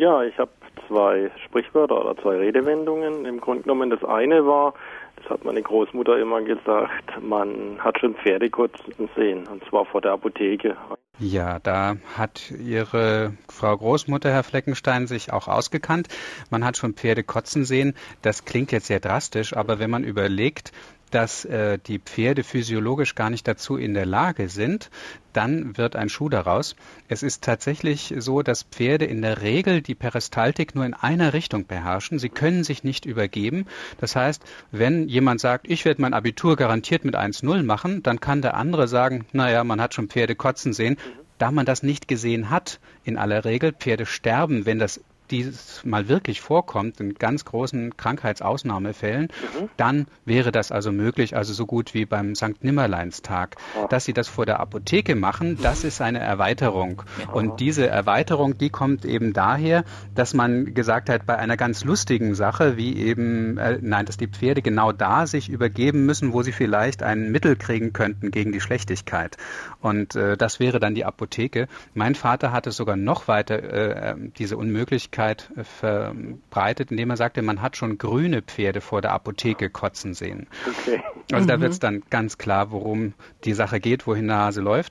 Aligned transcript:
Ja, 0.00 0.22
ich 0.22 0.38
habe 0.38 0.50
zwei 0.88 1.30
Sprichwörter 1.44 2.00
oder 2.00 2.16
zwei 2.22 2.38
Redewendungen. 2.38 3.26
Im 3.26 3.38
Grunde 3.38 3.64
genommen 3.64 3.90
das 3.90 4.02
eine 4.02 4.46
war, 4.46 4.72
das 5.16 5.28
hat 5.28 5.44
meine 5.44 5.60
Großmutter 5.60 6.18
immer 6.18 6.40
gesagt, 6.40 7.20
man 7.20 7.76
hat 7.80 8.00
schon 8.00 8.14
Pferde 8.14 8.48
kotzen 8.48 9.10
sehen, 9.14 9.46
und 9.46 9.62
zwar 9.68 9.84
vor 9.84 10.00
der 10.00 10.12
Apotheke. 10.12 10.74
Ja, 11.18 11.58
da 11.58 11.96
hat 12.16 12.50
Ihre 12.50 13.34
Frau 13.50 13.76
Großmutter, 13.76 14.30
Herr 14.30 14.42
Fleckenstein, 14.42 15.06
sich 15.06 15.34
auch 15.34 15.48
ausgekannt. 15.48 16.08
Man 16.48 16.64
hat 16.64 16.78
schon 16.78 16.94
Pferde 16.94 17.22
kotzen 17.22 17.66
sehen. 17.66 17.92
Das 18.22 18.46
klingt 18.46 18.72
jetzt 18.72 18.86
sehr 18.86 19.00
drastisch, 19.00 19.54
aber 19.54 19.78
wenn 19.80 19.90
man 19.90 20.02
überlegt, 20.02 20.72
dass 21.10 21.44
äh, 21.44 21.78
die 21.78 21.98
Pferde 21.98 22.44
physiologisch 22.44 23.14
gar 23.14 23.30
nicht 23.30 23.46
dazu 23.46 23.76
in 23.76 23.94
der 23.94 24.06
Lage 24.06 24.48
sind, 24.48 24.90
dann 25.32 25.76
wird 25.76 25.96
ein 25.96 26.08
Schuh 26.08 26.28
daraus. 26.28 26.76
Es 27.08 27.22
ist 27.22 27.42
tatsächlich 27.42 28.14
so, 28.18 28.42
dass 28.42 28.64
Pferde 28.64 29.04
in 29.04 29.22
der 29.22 29.42
Regel 29.42 29.80
die 29.80 29.94
Peristaltik 29.94 30.74
nur 30.74 30.84
in 30.84 30.94
einer 30.94 31.32
Richtung 31.32 31.66
beherrschen. 31.66 32.18
Sie 32.18 32.28
können 32.28 32.64
sich 32.64 32.84
nicht 32.84 33.06
übergeben. 33.06 33.66
Das 33.98 34.16
heißt, 34.16 34.42
wenn 34.70 35.08
jemand 35.08 35.40
sagt, 35.40 35.68
ich 35.68 35.84
werde 35.84 36.02
mein 36.02 36.14
Abitur 36.14 36.56
garantiert 36.56 37.04
mit 37.04 37.16
1-0 37.16 37.62
machen, 37.62 38.02
dann 38.02 38.20
kann 38.20 38.42
der 38.42 38.54
andere 38.54 38.88
sagen, 38.88 39.24
naja, 39.32 39.62
man 39.64 39.80
hat 39.80 39.94
schon 39.94 40.08
Pferde 40.08 40.34
kotzen 40.34 40.72
sehen. 40.72 40.96
Da 41.38 41.50
man 41.50 41.64
das 41.64 41.82
nicht 41.82 42.06
gesehen 42.06 42.50
hat, 42.50 42.80
in 43.02 43.16
aller 43.16 43.44
Regel, 43.44 43.72
Pferde 43.72 44.04
sterben, 44.04 44.66
wenn 44.66 44.78
das 44.78 45.00
dies 45.30 45.82
mal 45.84 46.08
wirklich 46.08 46.40
vorkommt, 46.40 47.00
in 47.00 47.14
ganz 47.14 47.44
großen 47.44 47.96
Krankheitsausnahmefällen, 47.96 49.28
mhm. 49.28 49.68
dann 49.76 50.06
wäre 50.24 50.52
das 50.52 50.72
also 50.72 50.92
möglich, 50.92 51.36
also 51.36 51.52
so 51.52 51.66
gut 51.66 51.94
wie 51.94 52.04
beim 52.04 52.34
St. 52.34 52.62
Nimmerleinstag. 52.62 53.56
Dass 53.88 54.04
Sie 54.04 54.12
das 54.12 54.28
vor 54.28 54.46
der 54.46 54.60
Apotheke 54.60 55.14
machen, 55.14 55.58
das 55.62 55.84
ist 55.84 56.00
eine 56.00 56.18
Erweiterung. 56.18 57.02
Und 57.32 57.60
diese 57.60 57.86
Erweiterung, 57.86 58.58
die 58.58 58.70
kommt 58.70 59.04
eben 59.04 59.32
daher, 59.32 59.84
dass 60.14 60.34
man 60.34 60.74
gesagt 60.74 61.08
hat, 61.08 61.26
bei 61.26 61.36
einer 61.36 61.56
ganz 61.56 61.84
lustigen 61.84 62.34
Sache, 62.34 62.76
wie 62.76 62.96
eben, 62.96 63.58
äh, 63.58 63.78
nein, 63.80 64.06
dass 64.06 64.16
die 64.16 64.28
Pferde 64.28 64.62
genau 64.62 64.92
da 64.92 65.26
sich 65.26 65.48
übergeben 65.48 66.06
müssen, 66.06 66.32
wo 66.32 66.42
sie 66.42 66.52
vielleicht 66.52 67.02
ein 67.02 67.30
Mittel 67.30 67.56
kriegen 67.56 67.92
könnten 67.92 68.30
gegen 68.30 68.52
die 68.52 68.60
Schlechtigkeit. 68.60 69.36
Und 69.80 70.14
äh, 70.16 70.36
das 70.36 70.60
wäre 70.60 70.80
dann 70.80 70.94
die 70.94 71.04
Apotheke. 71.04 71.68
Mein 71.94 72.14
Vater 72.14 72.52
hatte 72.52 72.70
sogar 72.70 72.96
noch 72.96 73.28
weiter 73.28 73.62
äh, 73.62 74.14
diese 74.38 74.56
Unmöglichkeit, 74.56 75.19
Öffentlichkeit 75.20 75.50
äh, 75.56 75.64
verbreitet, 75.64 76.90
indem 76.90 77.10
er 77.10 77.16
sagte, 77.16 77.42
man 77.42 77.62
hat 77.62 77.76
schon 77.76 77.98
grüne 77.98 78.42
Pferde 78.42 78.80
vor 78.80 79.00
der 79.02 79.12
Apotheke 79.12 79.70
kotzen 79.70 80.14
sehen. 80.14 80.46
Okay. 80.66 81.02
Also 81.32 81.44
mhm. 81.44 81.48
da 81.48 81.60
wird 81.60 81.72
es 81.72 81.78
dann 81.78 82.02
ganz 82.10 82.38
klar, 82.38 82.70
worum 82.70 83.14
die 83.44 83.52
Sache 83.52 83.80
geht, 83.80 84.06
wohin 84.06 84.28
der 84.28 84.38
Hase 84.38 84.60
läuft. 84.60 84.88